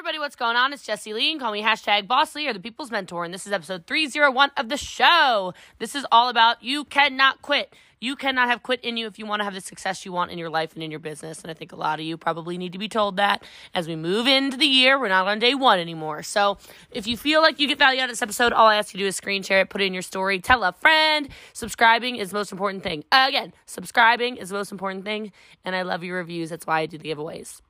[0.00, 0.72] everybody, what's going on?
[0.72, 3.46] It's Jesse Lee, and call me hashtag Boss Lee or the People's Mentor, and this
[3.46, 5.52] is episode 301 of the show.
[5.78, 7.74] This is all about you cannot quit.
[8.00, 10.30] You cannot have quit in you if you want to have the success you want
[10.30, 11.42] in your life and in your business.
[11.42, 13.44] And I think a lot of you probably need to be told that
[13.74, 14.98] as we move into the year.
[14.98, 16.22] We're not on day one anymore.
[16.22, 16.56] So
[16.90, 18.98] if you feel like you get value out of this episode, all I ask you
[19.00, 21.28] to do is screen share it, put it in your story, tell a friend.
[21.52, 23.04] Subscribing is the most important thing.
[23.12, 25.30] again, subscribing is the most important thing.
[25.62, 26.48] And I love your reviews.
[26.48, 27.60] That's why I do the giveaways.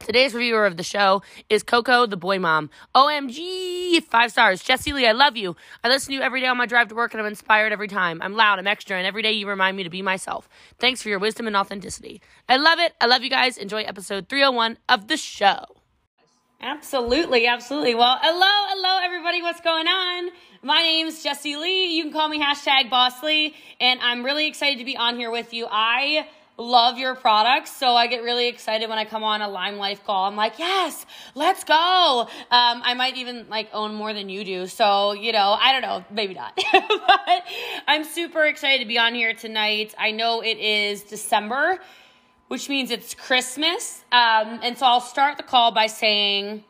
[0.00, 2.70] Today's reviewer of the show is Coco, the boy mom.
[2.94, 4.62] OMG, five stars.
[4.62, 5.56] Jesse Lee, I love you.
[5.82, 7.88] I listen to you every day on my drive to work and I'm inspired every
[7.88, 8.22] time.
[8.22, 10.48] I'm loud, I'm extra, and every day you remind me to be myself.
[10.78, 12.22] Thanks for your wisdom and authenticity.
[12.48, 12.94] I love it.
[13.00, 13.58] I love you guys.
[13.58, 15.64] Enjoy episode 301 of the show.
[16.60, 17.94] Absolutely, absolutely.
[17.94, 19.42] Well, hello, hello, everybody.
[19.42, 20.30] What's going on?
[20.62, 21.96] My name's Jesse Lee.
[21.96, 25.30] You can call me hashtag Boss Lee, and I'm really excited to be on here
[25.30, 25.66] with you.
[25.70, 26.28] I
[26.58, 27.74] love your products.
[27.74, 30.24] So I get really excited when I come on a Lime Life call.
[30.24, 32.28] I'm like, yes, let's go.
[32.50, 34.66] Um, I might even like own more than you do.
[34.66, 36.58] So, you know, I don't know, maybe not.
[36.72, 37.44] but
[37.86, 39.94] I'm super excited to be on here tonight.
[39.96, 41.78] I know it is December,
[42.48, 44.04] which means it's Christmas.
[44.10, 46.64] Um, and so I'll start the call by saying,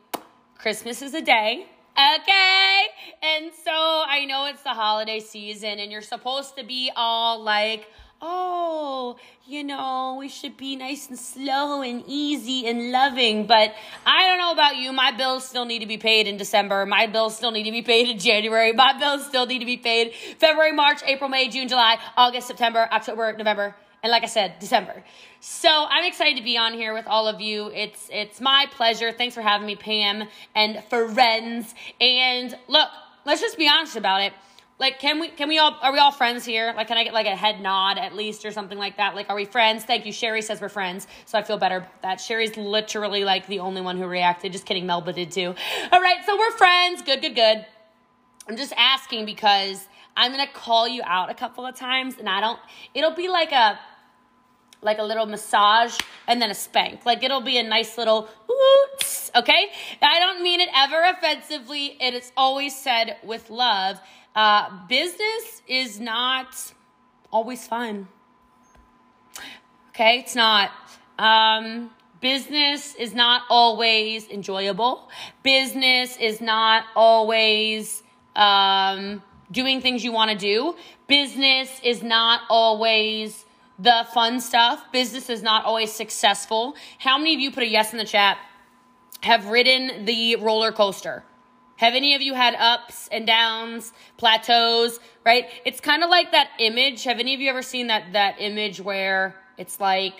[0.59, 1.65] Christmas is a day.
[1.97, 2.81] Okay.
[3.23, 7.87] And so I know it's the holiday season and you're supposed to be all like,
[8.21, 13.47] oh, you know, we should be nice and slow and easy and loving.
[13.47, 13.73] But
[14.05, 14.91] I don't know about you.
[14.91, 16.85] My bills still need to be paid in December.
[16.85, 18.73] My bills still need to be paid in January.
[18.73, 22.87] My bills still need to be paid February, March, April, May, June, July, August, September,
[22.91, 23.75] October, November.
[24.01, 25.03] And like I said, December.
[25.41, 27.67] So I'm excited to be on here with all of you.
[27.67, 29.11] It's it's my pleasure.
[29.11, 31.75] Thanks for having me, Pam and friends.
[31.99, 32.89] And look,
[33.25, 34.33] let's just be honest about it
[34.79, 37.13] like can we can we all are we all friends here like can i get
[37.13, 40.05] like a head nod at least or something like that like are we friends thank
[40.05, 43.81] you sherry says we're friends so i feel better that sherry's literally like the only
[43.81, 45.53] one who reacted just kidding melba did too
[45.91, 47.65] all right so we're friends good good good
[48.47, 52.39] i'm just asking because i'm gonna call you out a couple of times and i
[52.39, 52.59] don't
[52.95, 53.77] it'll be like a
[54.81, 55.97] like a little massage
[56.27, 57.05] and then a spank.
[57.05, 59.71] Like it'll be a nice little oots, okay?
[60.01, 61.97] I don't mean it ever offensively.
[61.99, 63.99] It is always said with love.
[64.35, 66.73] Uh, business is not
[67.31, 68.07] always fun.
[69.89, 70.71] Okay, it's not.
[71.17, 71.89] Um,
[72.21, 75.09] business is not always enjoyable.
[75.43, 78.03] Business is not always
[78.35, 80.75] um, doing things you want to do.
[81.07, 83.45] Business is not always
[83.77, 84.83] the fun stuff.
[84.91, 86.75] Business is not always successful.
[86.99, 88.37] How many of you put a yes in the chat
[89.21, 91.23] have ridden the roller coaster?
[91.79, 95.45] Have any of you had ups and downs, plateaus, right?
[95.63, 97.05] It's kind of like that image.
[97.05, 100.15] Have any of you ever seen that that image where it's like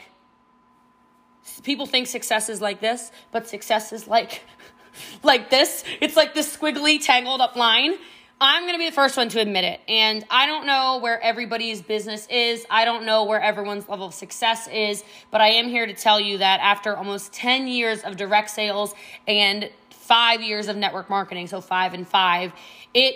[1.63, 4.41] people think success is like this, but success is like
[5.23, 5.83] like this.
[5.99, 7.95] It's like this squiggly tangled up line.
[8.39, 9.81] I'm going to be the first one to admit it.
[9.89, 12.65] And I don't know where everybody's business is.
[12.69, 16.21] I don't know where everyone's level of success is, but I am here to tell
[16.21, 18.95] you that after almost 10 years of direct sales
[19.27, 19.69] and
[20.09, 22.51] five years of network marketing, so five and five,
[22.95, 23.15] it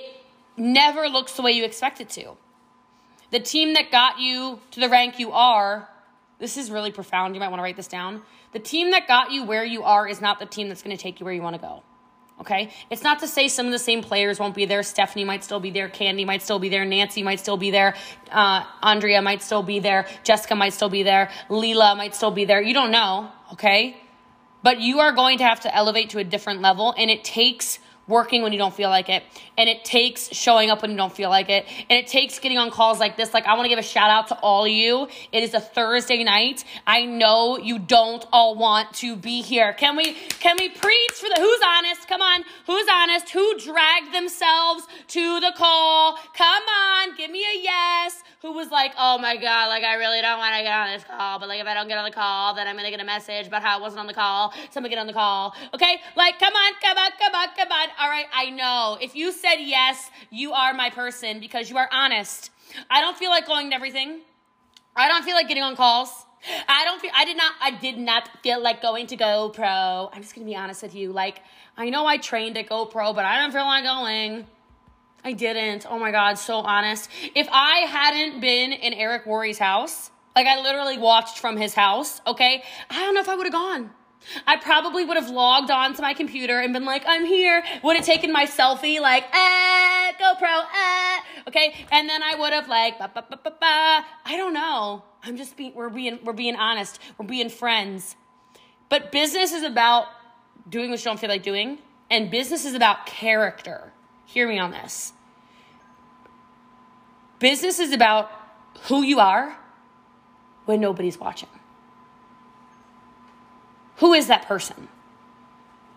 [0.55, 2.37] never looks the way you expect it to.
[3.31, 5.89] The team that got you to the rank you are,
[6.37, 7.33] this is really profound.
[7.33, 8.21] You might want to write this down.
[8.51, 11.01] The team that got you where you are is not the team that's going to
[11.01, 11.81] take you where you want to go.
[12.39, 12.71] Okay?
[12.91, 14.83] It's not to say some of the same players won't be there.
[14.83, 15.89] Stephanie might still be there.
[15.89, 16.85] Candy might still be there.
[16.85, 17.95] Nancy might still be there.
[18.31, 20.05] Uh, Andrea might still be there.
[20.23, 21.31] Jessica might still be there.
[21.49, 22.61] Leela might still be there.
[22.61, 23.31] You don't know.
[23.53, 23.97] Okay?
[24.63, 27.79] But you are going to have to elevate to a different level, and it takes
[28.07, 29.23] working when you don't feel like it.
[29.57, 31.65] And it takes showing up when you don't feel like it.
[31.89, 33.33] And it takes getting on calls like this.
[33.33, 35.07] Like, I want to give a shout out to all of you.
[35.31, 36.63] It is a Thursday night.
[36.85, 39.73] I know you don't all want to be here.
[39.73, 42.07] Can we, can we preach for the, who's honest?
[42.07, 42.43] Come on.
[42.65, 43.29] Who's honest?
[43.29, 46.17] Who dragged themselves to the call?
[46.35, 47.15] Come on.
[47.15, 50.53] Give me a yes who was like, oh my God, like I really don't want
[50.57, 52.67] to get on this call, but like if I don't get on the call, then
[52.67, 54.51] I'm to get a message about how I wasn't on the call.
[54.51, 55.55] So I'm going to get on the call.
[55.73, 56.01] Okay?
[56.17, 57.87] Like, come on, come on, come on, come on.
[57.99, 58.97] All right, I know.
[59.01, 62.49] If you said yes, you are my person because you are honest.
[62.89, 64.21] I don't feel like going to everything.
[64.95, 66.09] I don't feel like getting on calls.
[66.67, 70.09] I don't feel I did not I did not feel like going to GoPro.
[70.11, 71.11] I'm just gonna be honest with you.
[71.11, 71.41] Like,
[71.77, 74.45] I know I trained at GoPro, but I don't feel like going.
[75.23, 75.85] I didn't.
[75.89, 77.09] Oh my God, so honest.
[77.33, 82.19] If I hadn't been in Eric Worre's house, like I literally watched from his house,
[82.27, 83.91] okay, I don't know if I would have gone.
[84.47, 87.63] I probably would have logged on to my computer and been like, I'm here.
[87.83, 91.85] Would have taken my selfie, like, ah, GoPro, ah, okay?
[91.91, 94.05] And then I would have like, ba, ba, ba, ba, ba.
[94.25, 95.03] I don't know.
[95.23, 96.99] I'm just being, we're being, we're being honest.
[97.17, 98.15] We're being friends.
[98.89, 100.07] But business is about
[100.69, 101.79] doing what you don't feel like doing.
[102.09, 103.91] And business is about character.
[104.25, 105.13] Hear me on this.
[107.39, 108.31] Business is about
[108.83, 109.57] who you are
[110.65, 111.49] when nobody's watching.
[113.97, 114.87] Who is that person?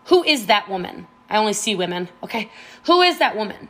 [0.05, 1.07] Who is that woman?
[1.29, 2.49] I only see women, okay?
[2.83, 3.67] Who is that woman?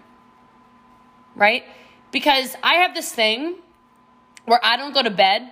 [1.36, 1.64] Right?
[2.12, 3.56] Because I have this thing
[4.46, 5.52] where I don't go to bed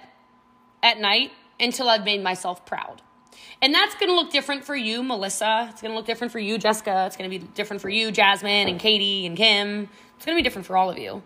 [0.83, 3.01] at night until I've made myself proud.
[3.62, 5.68] And that's going to look different for you, Melissa.
[5.72, 7.06] It's going to look different for you, Jessica.
[7.07, 9.89] It's going to be different for you, Jasmine and Katie and Kim.
[10.16, 11.24] It's going to be different for all of you.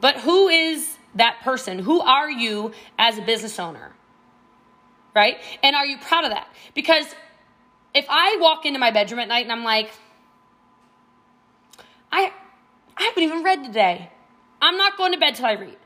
[0.00, 1.78] But who is that person?
[1.78, 3.92] Who are you as a business owner?
[5.14, 5.38] Right?
[5.62, 6.48] And are you proud of that?
[6.74, 7.06] Because
[7.94, 9.90] if I walk into my bedroom at night and I'm like,
[12.10, 12.32] I,
[12.96, 14.10] I haven't even read today.
[14.60, 15.76] I'm not going to bed till I read.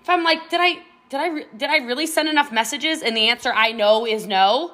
[0.00, 3.02] If I'm like, did I, did I, did I really send enough messages?
[3.02, 4.72] And the answer I know is no.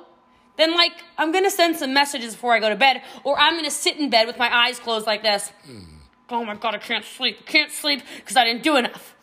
[0.57, 3.71] Then like, I'm gonna send some messages before I go to bed, or I'm gonna
[3.71, 5.51] sit in bed with my eyes closed like this.
[5.69, 5.87] Mm.
[6.29, 7.39] Oh my god, I can't sleep.
[7.41, 9.15] I can't sleep because I didn't do enough.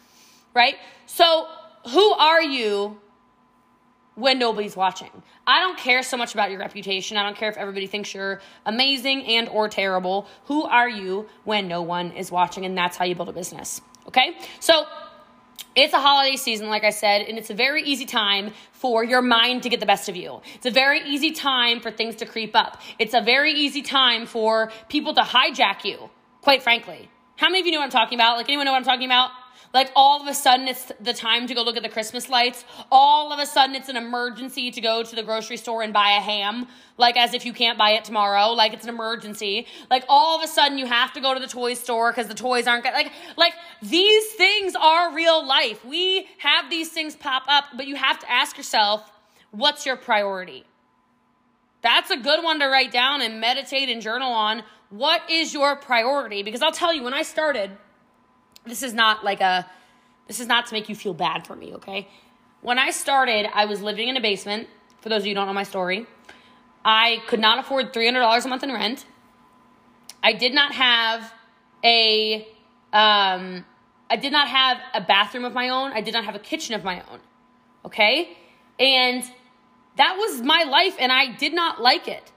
[0.55, 0.75] Right?
[1.05, 1.47] So,
[1.91, 2.99] who are you
[4.19, 5.09] when nobody's watching.
[5.47, 7.17] I don't care so much about your reputation.
[7.17, 10.27] I don't care if everybody thinks you're amazing and or terrible.
[10.45, 13.81] Who are you when no one is watching and that's how you build a business.
[14.07, 14.37] Okay?
[14.59, 14.85] So,
[15.75, 19.21] it's a holiday season, like I said, and it's a very easy time for your
[19.21, 20.41] mind to get the best of you.
[20.55, 22.81] It's a very easy time for things to creep up.
[22.97, 26.09] It's a very easy time for people to hijack you,
[26.41, 27.09] quite frankly.
[27.35, 28.37] How many of you know what I'm talking about?
[28.37, 29.31] Like, anyone know what I'm talking about?
[29.73, 32.65] Like all of a sudden it's the time to go look at the Christmas lights.
[32.91, 36.11] All of a sudden it's an emergency to go to the grocery store and buy
[36.11, 36.67] a ham.
[36.97, 38.53] Like as if you can't buy it tomorrow.
[38.53, 39.67] Like it's an emergency.
[39.89, 42.33] Like all of a sudden you have to go to the toy store because the
[42.33, 45.85] toys aren't like like these things are real life.
[45.85, 49.11] We have these things pop up, but you have to ask yourself,
[49.51, 50.65] what's your priority?
[51.81, 54.63] That's a good one to write down and meditate and journal on.
[54.89, 56.43] What is your priority?
[56.43, 57.71] Because I'll tell you, when I started,
[58.69, 59.65] this is not like a
[60.27, 62.07] this is not to make you feel bad for me, okay?
[62.61, 64.67] When I started, I was living in a basement.
[65.01, 66.05] For those of you don't know my story,
[66.85, 69.05] I could not afford $300 a month in rent.
[70.21, 71.33] I did not have
[71.83, 72.47] a
[72.91, 73.65] um
[74.11, 75.91] I did not have a bathroom of my own.
[75.93, 77.19] I did not have a kitchen of my own.
[77.85, 78.37] Okay?
[78.79, 79.23] And
[79.97, 82.31] that was my life and I did not like it.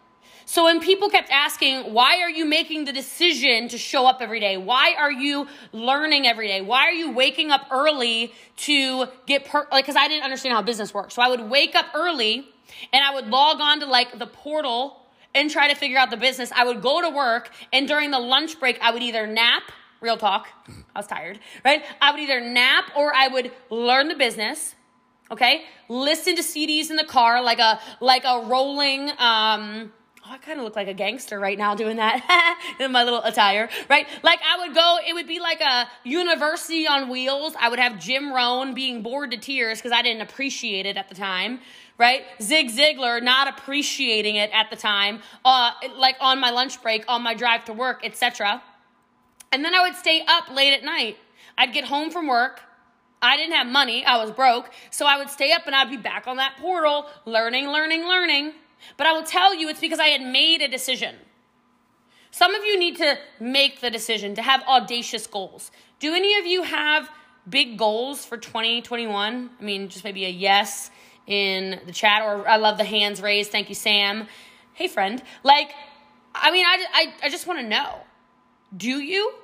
[0.53, 4.39] So when people kept asking, why are you making the decision to show up every
[4.39, 4.59] day?
[4.59, 6.61] Why are you learning every day?
[6.61, 10.61] Why are you waking up early to get per, like, cause I didn't understand how
[10.61, 11.15] business works.
[11.15, 12.47] So I would wake up early
[12.93, 16.19] and I would log on to like the portal and try to figure out the
[16.19, 16.53] business.
[16.55, 19.63] I would go to work and during the lunch break, I would either nap,
[20.03, 20.49] real talk,
[20.95, 21.83] I was tired, right?
[22.03, 24.75] I would either nap or I would learn the business
[25.31, 29.91] okay listen to cds in the car like a like a rolling um
[30.25, 33.69] I kind of look like a gangster right now doing that in my little attire,
[33.91, 34.07] right?
[34.23, 37.55] Like I would go, it would be like a university on wheels.
[37.59, 41.09] I would have Jim Rohn being bored to tears because I didn't appreciate it at
[41.09, 41.59] the time,
[41.99, 42.23] right?
[42.41, 47.23] Zig Ziglar not appreciating it at the time, uh, like on my lunch break, on
[47.23, 48.63] my drive to work, etc.
[49.51, 51.17] And then I would stay up late at night.
[51.59, 52.61] I'd get home from work.
[53.21, 54.05] I didn't have money.
[54.05, 54.71] I was broke.
[54.91, 58.53] So I would stay up and I'd be back on that portal, learning, learning, learning
[58.97, 61.17] but I will tell you it's because I had made a decision.
[62.31, 65.71] Some of you need to make the decision to have audacious goals.
[66.01, 67.11] Do any of you have
[67.49, 69.51] big goals for 2021?
[69.59, 70.91] I mean, just maybe a yes
[71.27, 73.51] in the chat, or I love the hands raised.
[73.51, 74.27] Thank you, Sam.
[74.73, 75.23] Hey, friend.
[75.43, 75.73] Like,
[76.35, 78.01] I mean, I, I, I just want to know
[78.75, 79.35] do you?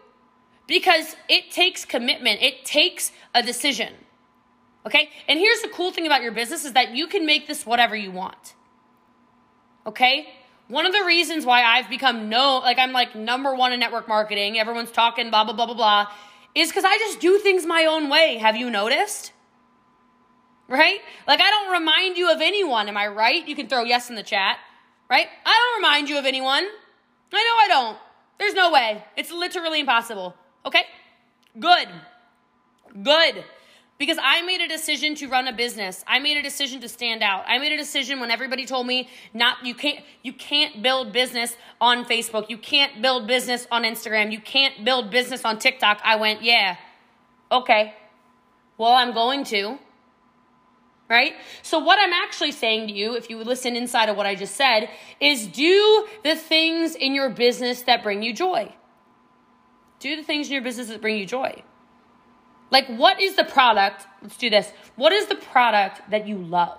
[0.67, 3.93] Because it takes commitment, it takes a decision.
[4.87, 5.11] Okay?
[5.27, 7.95] And here's the cool thing about your business is that you can make this whatever
[7.95, 8.55] you want.
[9.89, 10.29] Okay?
[10.69, 14.07] One of the reasons why I've become no, like I'm like number one in network
[14.07, 16.07] marketing, everyone's talking blah, blah, blah, blah, blah,
[16.55, 18.37] is because I just do things my own way.
[18.37, 19.33] Have you noticed?
[20.69, 21.01] Right?
[21.27, 22.87] Like I don't remind you of anyone.
[22.89, 23.49] Am I right?
[23.49, 24.59] You can throw yes in the chat.
[25.09, 25.27] Right?
[25.47, 26.67] I don't remind you of anyone.
[27.33, 27.99] I know I don't.
[28.39, 29.03] There's no way.
[29.17, 30.35] It's literally impossible.
[30.67, 30.85] Okay?
[31.59, 31.89] Good.
[33.03, 33.45] Good
[33.99, 36.05] because I made a decision to run a business.
[36.07, 37.45] I made a decision to stand out.
[37.49, 41.57] I made a decision when everybody told me not you can't you can't build business
[41.81, 42.49] on Facebook.
[42.49, 44.31] You can't build business on Instagram.
[44.31, 46.01] You can't build business on TikTok.
[46.05, 46.77] I went, "Yeah.
[47.51, 47.95] Okay.
[48.79, 49.79] Well, I'm going to."
[51.11, 51.33] Right?
[51.63, 54.57] So what I'm actually saying to you, if you listen inside of what I just
[54.57, 54.91] said,
[55.21, 58.75] is do the things in your business that bring you joy.
[60.01, 61.63] Do the things in your business that bring you joy.
[62.71, 64.07] Like, what is the product?
[64.23, 64.73] Let's do this.
[64.97, 66.79] What is the product that you love?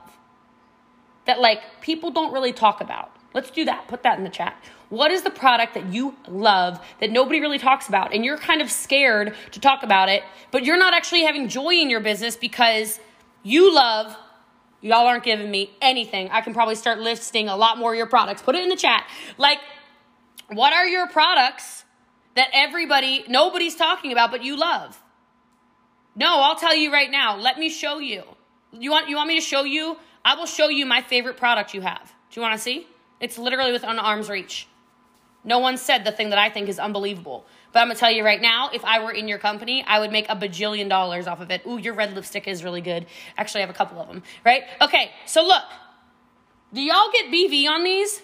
[1.25, 3.11] That, like, people don't really talk about?
[3.33, 3.87] Let's do that.
[3.87, 4.61] Put that in the chat.
[4.89, 8.61] What is the product that you love that nobody really talks about and you're kind
[8.61, 12.35] of scared to talk about it, but you're not actually having joy in your business
[12.35, 12.99] because
[13.43, 14.17] you love
[14.81, 16.29] Y'all aren't giving me anything.
[16.29, 18.41] I can probably start listing a lot more of your products.
[18.41, 19.05] Put it in the chat.
[19.37, 19.59] Like,
[20.49, 21.83] what are your products
[22.35, 25.01] that everybody, nobody's talking about, but you love?
[26.19, 27.37] No, I'll tell you right now.
[27.37, 28.23] Let me show you.
[28.73, 29.97] You want you want me to show you?
[30.25, 32.03] I will show you my favorite product you have.
[32.03, 32.85] Do you want to see?
[33.21, 34.67] It's literally within arm's reach.
[35.45, 37.45] No one said the thing that I think is unbelievable.
[37.71, 40.11] But I'm gonna tell you right now, if I were in your company, I would
[40.11, 41.61] make a bajillion dollars off of it.
[41.65, 43.05] Ooh, your red lipstick is really good.
[43.37, 44.63] Actually, I have a couple of them, right?
[44.81, 45.63] Okay, so look.
[46.73, 48.21] Do y'all get BV on these?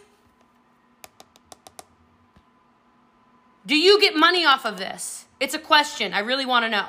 [3.66, 5.26] Do you get money off of this?
[5.40, 6.14] It's a question.
[6.14, 6.88] I really wanna know.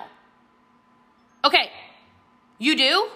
[1.47, 1.71] Okay,
[2.59, 3.09] you do?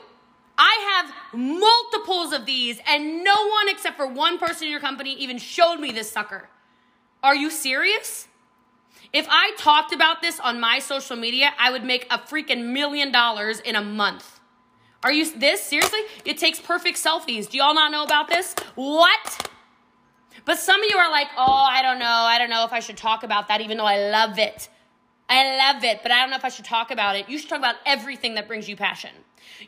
[0.57, 5.15] I have multiples of these, and no one except for one person in your company
[5.15, 6.49] even showed me this sucker.
[7.25, 8.29] Are you serious?
[9.13, 13.11] If I talked about this on my social media, I would make a freaking million
[13.11, 14.39] dollars in a month.
[15.03, 15.61] Are you this?
[15.61, 16.01] Seriously?
[16.25, 17.51] It takes perfect selfies.
[17.51, 18.55] Do y'all not know about this?
[18.77, 19.51] What?
[20.45, 22.07] But some of you are like, oh, I don't know.
[22.07, 24.69] I don't know if I should talk about that, even though I love it.
[25.31, 27.29] I love it, but I don't know if I should talk about it.
[27.29, 29.11] You should talk about everything that brings you passion.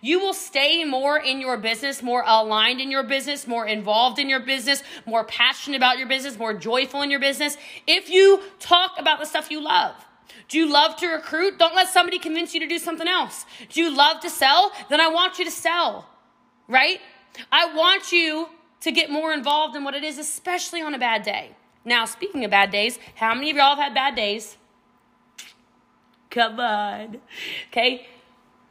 [0.00, 4.28] You will stay more in your business, more aligned in your business, more involved in
[4.28, 8.92] your business, more passionate about your business, more joyful in your business if you talk
[8.98, 9.94] about the stuff you love.
[10.48, 11.58] Do you love to recruit?
[11.58, 13.44] Don't let somebody convince you to do something else.
[13.68, 14.72] Do you love to sell?
[14.90, 16.08] Then I want you to sell,
[16.68, 17.00] right?
[17.50, 18.48] I want you
[18.80, 21.52] to get more involved in what it is, especially on a bad day.
[21.84, 24.56] Now, speaking of bad days, how many of y'all have had bad days?
[26.32, 27.20] Come on.
[27.68, 28.06] Okay?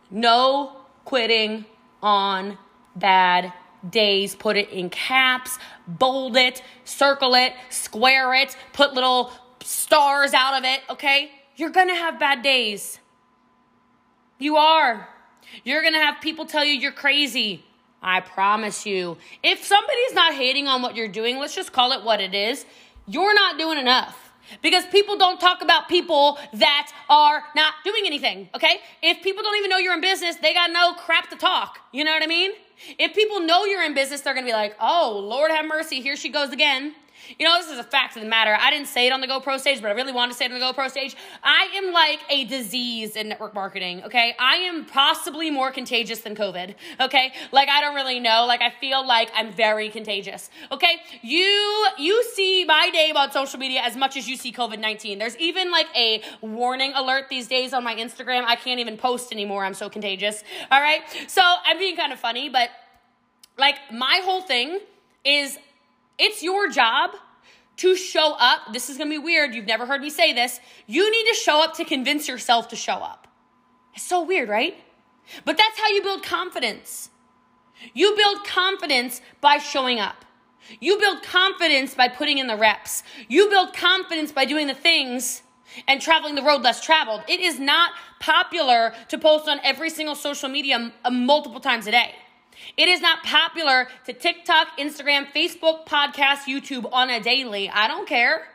[0.10, 1.66] No quitting
[2.02, 2.58] on
[2.96, 3.54] bad
[3.88, 4.36] days.
[4.36, 9.32] Put it in caps, bold it, circle it, square it, put little
[9.64, 11.32] stars out of it, okay?
[11.56, 13.00] You're gonna have bad days.
[14.40, 15.08] You are.
[15.64, 17.64] You're gonna have people tell you you're crazy.
[18.02, 19.18] I promise you.
[19.44, 22.66] If somebody's not hating on what you're doing, let's just call it what it is.
[23.06, 24.31] You're not doing enough.
[24.62, 28.82] Because people don't talk about people that are not doing anything, okay?
[29.02, 31.80] If people don't even know you're in business, they got no crap to talk.
[31.92, 32.52] You know what I mean?
[32.98, 36.16] If people know you're in business, they're gonna be like, oh, Lord have mercy, here
[36.16, 36.96] she goes again.
[37.38, 38.58] You know, this is a fact of the matter.
[38.60, 40.52] I didn't say it on the GoPro stage, but I really wanted to say it
[40.52, 41.16] on the GoPro stage.
[41.44, 44.36] I am like a disease in network marketing, okay?
[44.40, 47.34] I am possibly more contagious than COVID, okay?
[47.52, 48.46] Like I don't really know.
[48.46, 50.50] Like I feel like I'm very contagious.
[50.72, 51.02] Okay?
[51.22, 55.20] You you see my name on social media as much as you see COVID-19.
[55.20, 58.44] There's even like a warning alert these days on my Instagram.
[58.46, 59.66] I can't even post anymore.
[59.66, 60.44] I'm so contagious.
[60.72, 61.02] All right?
[61.28, 62.70] So, I'm being kind of funny, but
[63.58, 64.80] like my whole thing
[65.24, 65.58] is
[66.22, 67.12] it's your job
[67.78, 68.74] to show up.
[68.74, 69.56] This is gonna be weird.
[69.56, 70.60] You've never heard me say this.
[70.88, 73.28] You need to show up to convince yourself to show up.
[73.96, 74.76] It's so weird, right?
[75.46, 77.10] But that's how you build confidence.
[77.94, 80.26] You build confidence by showing up.
[80.80, 83.04] You build confidence by putting in the reps.
[83.28, 85.42] You build confidence by doing the things
[85.88, 87.24] and traveling the road less traveled.
[87.28, 91.92] It is not popular to post on every single social media uh, multiple times a
[91.92, 92.14] day.
[92.78, 97.70] It is not popular to TikTok, Instagram, Facebook, podcast, YouTube on a daily.
[97.70, 98.48] I don't care.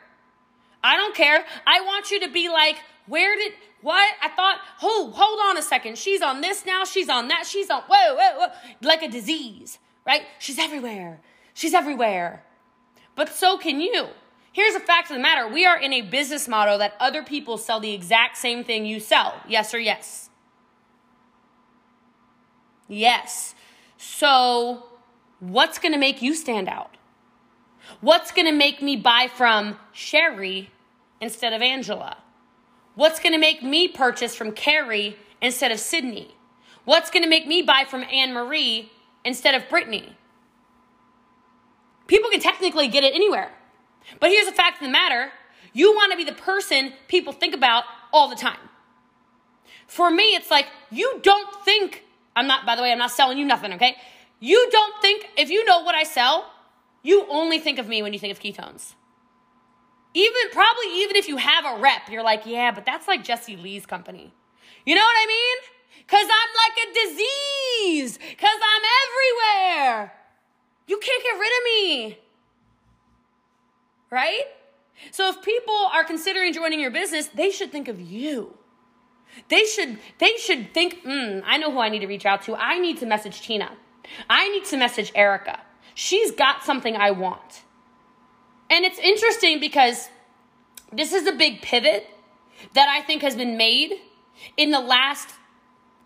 [0.83, 1.45] I don't care.
[1.65, 4.09] I want you to be like, where did, what?
[4.21, 5.11] I thought, who?
[5.11, 5.97] hold on a second.
[5.97, 6.83] She's on this now.
[6.83, 7.45] She's on that.
[7.45, 8.47] She's on, whoa, whoa, whoa.
[8.81, 10.23] Like a disease, right?
[10.39, 11.21] She's everywhere.
[11.53, 12.43] She's everywhere.
[13.15, 14.07] But so can you.
[14.51, 17.57] Here's a fact of the matter we are in a business model that other people
[17.57, 19.35] sell the exact same thing you sell.
[19.47, 20.29] Yes or yes?
[22.87, 23.53] Yes.
[23.97, 24.83] So,
[25.39, 26.95] what's going to make you stand out?
[28.01, 30.71] What's going to make me buy from Sherry
[31.19, 32.17] instead of Angela?
[32.95, 36.35] What's going to make me purchase from Carrie instead of Sydney?
[36.85, 38.91] What's going to make me buy from Anne Marie
[39.25, 40.15] instead of Brittany?
[42.07, 43.51] People can technically get it anywhere.
[44.19, 45.31] But here's the fact of the matter
[45.73, 48.57] you want to be the person people think about all the time.
[49.85, 52.03] For me, it's like you don't think
[52.37, 53.95] I'm not, by the way, I'm not selling you nothing, okay?
[54.39, 56.51] You don't think, if you know what I sell,
[57.01, 58.93] you only think of me when you think of ketones.
[60.13, 63.57] Even, probably even if you have a rep, you're like, yeah, but that's like Jesse
[63.57, 64.31] Lee's company.
[64.85, 65.57] You know what I mean?
[66.05, 70.13] Because I'm like a disease, because I'm everywhere.
[70.85, 72.19] You can't get rid of me.
[74.11, 74.43] Right?
[75.11, 78.56] So if people are considering joining your business, they should think of you.
[79.49, 82.55] They should they should think, mm, I know who I need to reach out to.
[82.55, 83.71] I need to message Tina.
[84.29, 85.59] I need to message Erica.
[85.93, 87.63] She's got something I want.
[88.69, 90.09] And it's interesting because
[90.91, 92.07] this is a big pivot
[92.73, 93.93] that I think has been made
[94.55, 95.29] in the last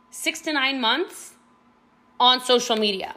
[0.09, 1.33] six to nine months
[2.19, 3.15] on social media.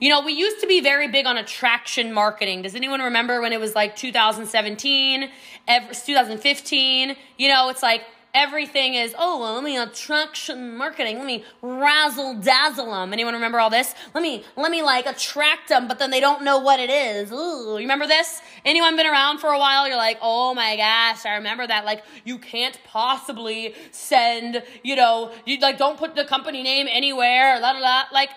[0.00, 2.62] You know, we used to be very big on attraction marketing.
[2.62, 5.28] Does anyone remember when it was like 2017,
[5.66, 7.16] 2015?
[7.38, 8.02] You know, it's like
[8.34, 11.18] everything is, oh, well, let me attraction marketing.
[11.18, 13.12] Let me razzle dazzle them.
[13.12, 13.94] Anyone remember all this?
[14.14, 17.30] Let me, let me like attract them, but then they don't know what it is.
[17.30, 18.40] Ooh, you remember this?
[18.64, 19.86] Anyone been around for a while?
[19.86, 21.84] You're like, oh my gosh, I remember that.
[21.84, 27.60] Like, you can't possibly send, you know, you like don't put the company name anywhere,
[27.60, 28.02] la la la.
[28.12, 28.30] Like,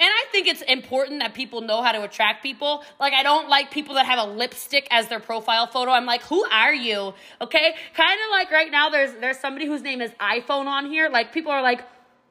[0.00, 2.82] and I think it's important that people know how to attract people.
[2.98, 5.92] Like, I don't like people that have a lipstick as their profile photo.
[5.92, 7.14] I'm like, who are you?
[7.40, 7.74] Okay?
[7.94, 11.08] Kind of like right now, there's there's somebody whose name is iPhone on here.
[11.08, 11.84] Like, people are like,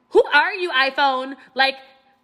[0.10, 1.36] who are you, iPhone?
[1.56, 1.75] Like,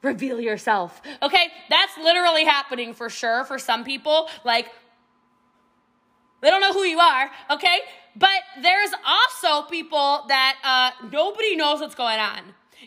[0.01, 1.01] reveal yourself.
[1.22, 1.48] Okay?
[1.70, 4.29] That's literally happening for sure for some people.
[4.44, 4.67] Like,
[6.41, 7.79] they don't know who you are, okay?
[8.15, 12.41] But there's also people that uh, nobody knows what's going on.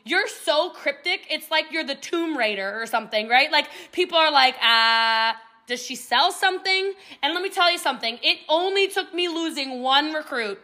[0.04, 1.26] You're so cryptic.
[1.30, 3.50] It's like you're the Tomb Raider or something, right?
[3.50, 5.32] Like people are like, ah.
[5.32, 5.37] Uh,
[5.70, 6.94] does she sell something?
[7.23, 8.18] And let me tell you something.
[8.25, 10.59] It only took me losing one recruit,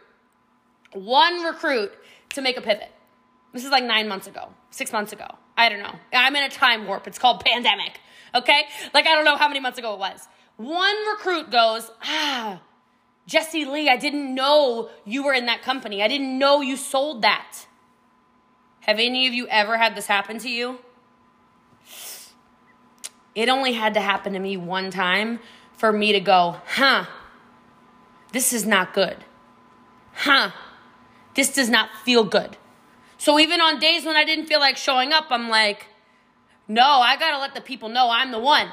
[0.91, 1.93] one recruit
[2.31, 2.91] to make a pivot.
[3.53, 5.27] This is like nine months ago, six months ago.
[5.55, 5.95] I don't know.
[6.11, 7.07] I'm in a time warp.
[7.07, 8.01] It's called pandemic.
[8.35, 8.63] Okay?
[8.93, 10.27] Like I don't know how many months ago it was.
[10.57, 12.61] One recruit goes, ah,
[13.27, 16.03] Jesse Lee, I didn't know you were in that company.
[16.03, 17.66] I didn't know you sold that.
[18.87, 20.79] Have any of you ever had this happen to you?
[23.35, 25.39] It only had to happen to me one time
[25.73, 27.05] for me to go, huh,
[28.31, 29.17] this is not good.
[30.13, 30.51] Huh,
[31.35, 32.57] this does not feel good.
[33.17, 35.87] So even on days when I didn't feel like showing up, I'm like,
[36.67, 38.69] no, I gotta let the people know I'm the one.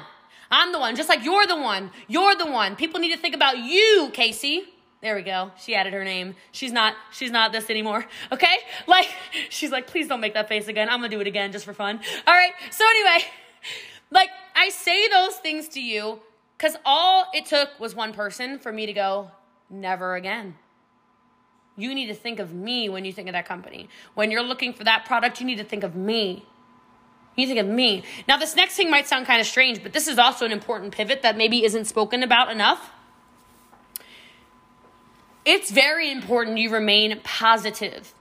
[0.51, 1.91] I'm the one, just like you're the one.
[2.07, 2.77] You're the one.
[2.77, 4.74] People need to think about you, Casey.
[5.05, 5.51] There we go.
[5.59, 6.35] She added her name.
[6.51, 8.07] She's not she's not this anymore.
[8.33, 8.57] Okay?
[8.87, 9.07] Like
[9.51, 10.89] she's like, please don't make that face again.
[10.89, 12.01] I'm gonna do it again just for fun.
[12.27, 12.53] All right.
[12.71, 13.27] So anyway,
[14.11, 16.21] like I say those things to you
[16.57, 19.31] because all it took was one person for me to go,
[19.69, 20.55] never again.
[21.77, 23.91] You need to think of me when you think of that company.
[24.15, 26.47] When you're looking for that product, you need to think of me.
[27.37, 28.05] You think of me.
[28.27, 30.95] Now, this next thing might sound kind of strange, but this is also an important
[30.95, 32.91] pivot that maybe isn't spoken about enough
[35.45, 38.15] it's very important you remain positive.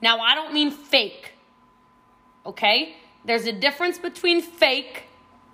[0.00, 1.32] Now, I don't mean fake,
[2.46, 2.96] okay?
[3.24, 5.04] There's a difference between fake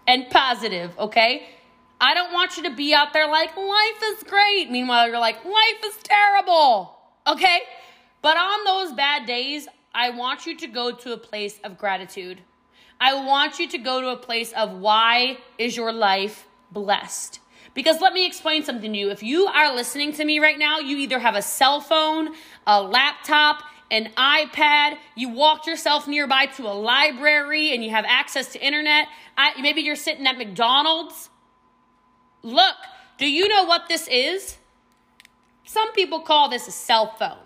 [0.06, 1.48] and positive, okay?
[2.00, 4.70] I don't want you to be out there like, life is great.
[4.70, 6.94] Meanwhile, you're like, life is terrible,
[7.26, 7.60] okay?
[8.20, 12.40] But on those bad days, I want you to go to a place of gratitude.
[13.00, 17.40] I want you to go to a place of why is your life blessed?
[17.74, 19.10] Because let me explain something to you.
[19.10, 22.30] If you are listening to me right now, you either have a cell phone,
[22.66, 28.52] a laptop, an iPad, you walked yourself nearby to a library and you have access
[28.52, 29.08] to internet.
[29.36, 31.30] I, maybe you're sitting at McDonald's.
[32.42, 32.76] Look,
[33.18, 34.56] do you know what this is?
[35.64, 37.38] Some people call this a cell phone.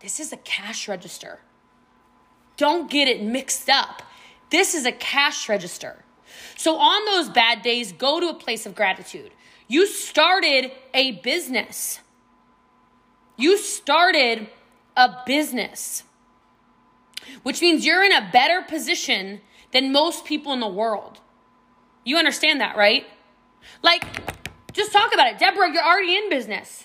[0.00, 1.40] This is a cash register.
[2.56, 4.02] Don't get it mixed up.
[4.50, 6.04] This is a cash register.
[6.56, 9.32] So on those bad days, go to a place of gratitude.
[9.68, 12.00] You started a business.
[13.36, 14.48] You started
[14.96, 16.04] a business,
[17.42, 19.40] which means you're in a better position
[19.72, 21.20] than most people in the world.
[22.04, 23.06] You understand that, right?
[23.82, 24.04] Like,
[24.72, 25.38] just talk about it.
[25.38, 26.84] Deborah, you're already in business.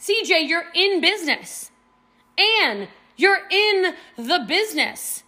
[0.00, 1.70] CJ, you're in business.
[2.38, 5.24] And you're in the business.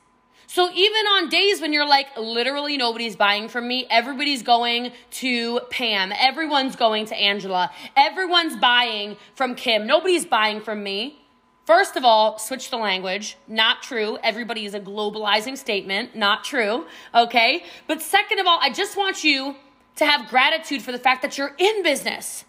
[0.53, 5.61] So even on days when you're like, literally nobody's buying from me, everybody's going to
[5.71, 11.21] Pam, everyone's going to Angela, everyone's buying from Kim, nobody's buying from me.
[11.67, 13.37] First of all, switch the language.
[13.47, 14.19] Not true.
[14.25, 16.17] Everybody is a globalizing statement.
[16.17, 16.87] Not true.
[17.15, 17.63] Okay.
[17.87, 19.55] But second of all, I just want you
[19.95, 22.45] to have gratitude for the fact that you're in business,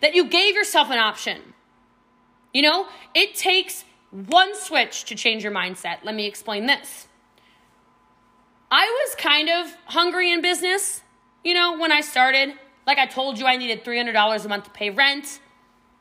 [0.00, 1.54] that you gave yourself an option.
[2.54, 6.04] You know, it takes one switch to change your mindset.
[6.04, 7.08] Let me explain this.
[8.72, 11.02] I was kind of hungry in business,
[11.44, 12.54] you know, when I started.
[12.86, 15.40] Like I told you, I needed $300 a month to pay rent.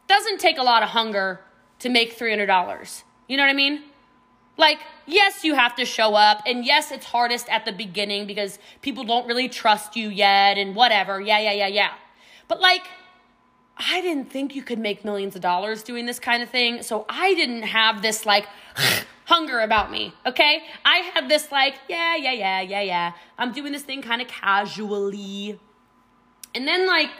[0.07, 1.41] Doesn't take a lot of hunger
[1.79, 3.03] to make $300.
[3.27, 3.83] You know what I mean?
[4.55, 8.57] Like, yes, you have to show up, and yes, it's hardest at the beginning because
[8.81, 11.19] people don't really trust you yet, and whatever.
[11.19, 11.93] Yeah, yeah, yeah, yeah.
[12.47, 12.83] But like,
[13.75, 17.05] I didn't think you could make millions of dollars doing this kind of thing, so
[17.09, 18.47] I didn't have this like,
[19.31, 20.63] hunger about me, okay?
[20.83, 23.11] I had this like, yeah, yeah, yeah, yeah, yeah.
[23.37, 25.59] I'm doing this thing kind of casually.
[26.53, 27.11] And then like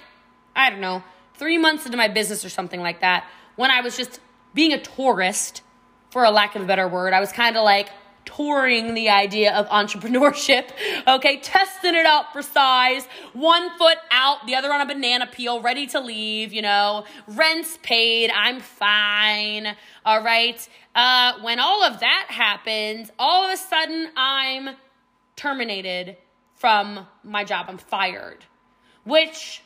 [0.55, 1.03] I don't know,
[1.35, 4.19] three months into my business or something like that, when I was just
[4.53, 5.61] being a tourist,
[6.11, 7.13] for a lack of a better word.
[7.13, 7.89] I was kind of like,
[8.25, 10.69] touring the idea of entrepreneurship,
[11.07, 15.61] okay, testing it out for size, one foot out, the other on a banana peel,
[15.61, 20.67] ready to leave, you know, rent's paid, I'm fine, all right.
[20.93, 24.75] Uh, when all of that happens, all of a sudden I'm
[25.35, 26.17] terminated
[26.55, 28.45] from my job, I'm fired,
[29.03, 29.63] which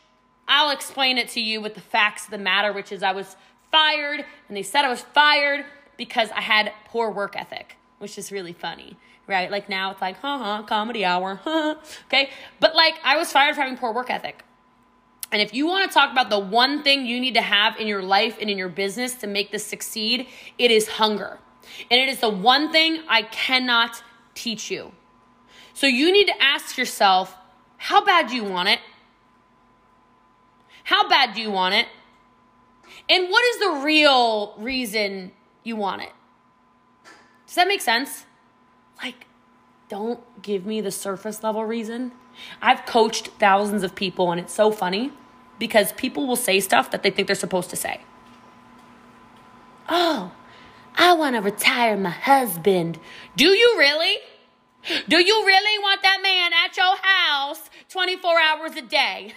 [0.48, 3.36] I'll explain it to you with the facts of the matter, which is I was
[3.72, 5.65] fired, and they said I was fired
[5.98, 9.50] because I had poor work ethic which is really funny, right?
[9.50, 11.74] Like now it's like, ha ha, comedy hour, huh?
[12.06, 12.30] okay?
[12.60, 14.44] But like I was fired for having poor work ethic.
[15.32, 17.88] And if you want to talk about the one thing you need to have in
[17.88, 20.28] your life and in your business to make this succeed,
[20.60, 21.39] it is hunger.
[21.89, 24.04] And it is the one thing I cannot
[24.36, 24.91] teach you.
[25.74, 27.36] So you need to ask yourself,
[27.78, 28.80] how bad do you want it?
[30.84, 31.88] How bad do you want it?
[33.10, 35.32] And what is the real reason
[35.63, 36.12] you want it?
[37.56, 38.26] Does that make sense?
[39.02, 39.28] Like,
[39.88, 42.12] don't give me the surface level reason.
[42.62, 45.13] I've coached thousands of people, and it's so funny
[45.58, 48.02] because people will say stuff that they think they're supposed to say.
[49.88, 50.34] Oh,
[50.98, 53.00] I want to retire my husband.
[53.38, 54.18] Do you really?
[55.08, 59.34] Do you really want that man at your house 24 hours a day?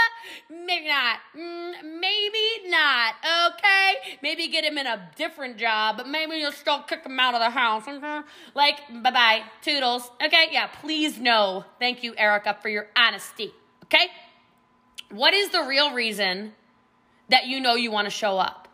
[0.50, 1.18] maybe not.
[1.36, 3.14] Mm, maybe not.
[3.52, 4.16] Okay?
[4.22, 7.40] Maybe get him in a different job, but maybe you'll still kick him out of
[7.40, 7.84] the house.
[8.54, 9.42] Like, bye bye.
[9.62, 10.10] Toodles.
[10.22, 10.48] Okay?
[10.52, 11.64] Yeah, please no.
[11.78, 13.52] Thank you, Erica, for your honesty.
[13.84, 14.08] Okay?
[15.10, 16.52] What is the real reason
[17.30, 18.68] that you know you want to show up?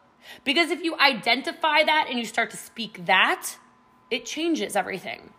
[0.45, 3.57] Because if you identify that and you start to speak that,
[4.11, 5.31] it changes everything.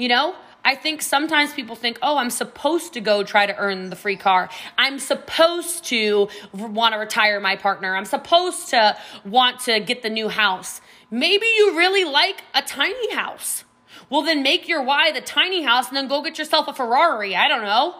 [0.00, 0.34] You know,
[0.64, 4.16] I think sometimes people think, oh, I'm supposed to go try to earn the free
[4.16, 4.48] car.
[4.78, 7.94] I'm supposed to want to retire my partner.
[7.94, 10.80] I'm supposed to want to get the new house.
[11.10, 13.64] Maybe you really like a tiny house.
[14.08, 17.36] Well, then make your why the tiny house and then go get yourself a Ferrari.
[17.36, 17.94] I don't know.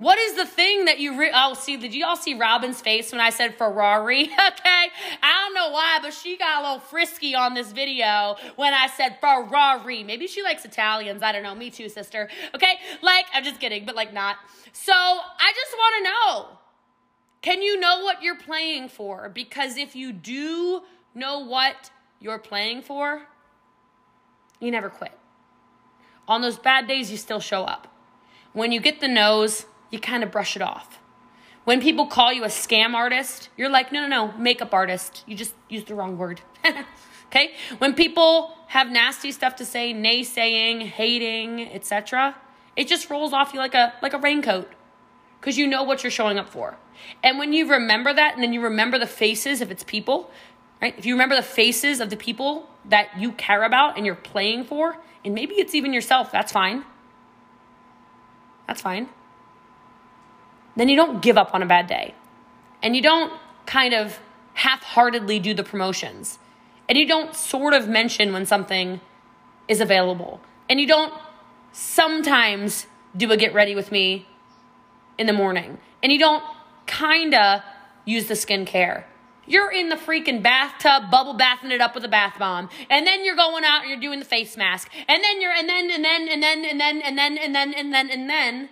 [0.00, 1.76] What is the thing that you re- oh see?
[1.76, 4.22] Did you all see Robin's face when I said Ferrari?
[4.32, 4.86] okay,
[5.22, 8.86] I don't know why, but she got a little frisky on this video when I
[8.86, 10.02] said Ferrari.
[10.02, 11.22] Maybe she likes Italians.
[11.22, 11.54] I don't know.
[11.54, 12.30] Me too, sister.
[12.54, 14.36] Okay, like I'm just kidding, but like not.
[14.72, 16.58] So I just want to know:
[17.42, 19.28] Can you know what you're playing for?
[19.28, 20.80] Because if you do
[21.14, 23.26] know what you're playing for,
[24.60, 25.12] you never quit.
[26.26, 27.86] On those bad days, you still show up.
[28.54, 30.98] When you get the nose you kind of brush it off.
[31.64, 35.24] When people call you a scam artist, you're like, no, no, no, makeup artist.
[35.26, 36.40] You just used the wrong word.
[37.26, 37.52] okay?
[37.78, 42.36] When people have nasty stuff to say, naysaying, hating, etc.,
[42.76, 44.70] it just rolls off you like a like a raincoat
[45.38, 46.78] because you know what you're showing up for.
[47.22, 50.30] And when you remember that, and then you remember the faces if it's people,
[50.80, 50.94] right?
[50.96, 54.64] If you remember the faces of the people that you care about and you're playing
[54.64, 56.84] for, and maybe it's even yourself, that's fine.
[58.66, 59.08] That's fine
[60.76, 62.14] then you don't give up on a bad day.
[62.82, 63.32] And you don't
[63.66, 64.18] kind of
[64.54, 66.38] half heartedly do the promotions.
[66.88, 69.00] And you don't sort of mention when something
[69.68, 70.40] is available.
[70.68, 71.12] And you don't
[71.72, 74.26] sometimes do a get ready with me
[75.18, 75.78] in the morning.
[76.02, 76.42] And you don't
[76.86, 77.62] kind of
[78.04, 79.04] use the skincare.
[79.46, 82.68] You're in the freaking bathtub, bubble bathing it up with a bath bomb.
[82.88, 84.88] And then you're going out and you're doing the face mask.
[85.08, 87.74] And then you're, and then, and then, and then, and then, and then, and then,
[87.74, 88.68] and then, and then,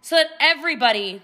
[0.00, 1.22] so that everybody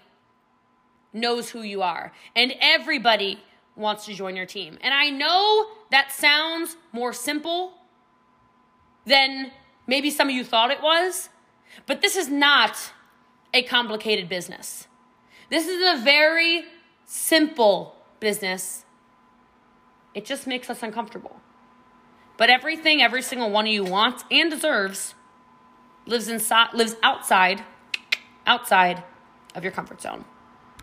[1.13, 3.43] knows who you are and everybody
[3.77, 4.79] wants to join your team.
[4.83, 7.73] And I know that sounds more simple
[9.07, 9.51] than
[9.87, 11.29] maybe some of you thought it was,
[11.87, 12.93] but this is not
[13.53, 14.89] a complicated business.
[15.51, 16.65] This is a very
[17.05, 18.85] simple business.
[20.15, 21.41] It just makes us uncomfortable.
[22.37, 25.15] But everything every single one of you wants and deserves
[26.07, 27.63] lives inside lives outside
[28.47, 29.03] outside
[29.55, 30.25] of your comfort zone.